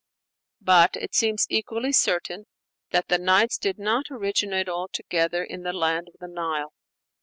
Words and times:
But 0.61 0.95
it 0.95 1.13
seems 1.13 1.45
equally 1.47 1.91
certain 1.91 2.47
that 2.89 3.09
the 3.09 3.19
'Nights' 3.19 3.59
did 3.59 3.77
not 3.77 4.07
originate 4.09 4.67
altogether 4.67 5.43
in 5.43 5.61
the 5.61 5.73
land 5.73 6.07
of 6.07 6.15
the 6.19 6.27
Nile. 6.27 6.73